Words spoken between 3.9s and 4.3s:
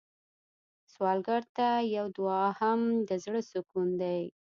دی